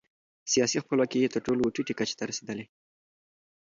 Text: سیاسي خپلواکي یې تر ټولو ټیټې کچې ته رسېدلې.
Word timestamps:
سیاسي 0.51 0.77
خپلواکي 0.83 1.17
یې 1.23 1.31
تر 1.33 1.41
ټولو 1.45 1.73
ټیټې 1.75 1.93
کچې 1.99 2.15
ته 2.19 2.23
رسېدلې. 2.31 2.65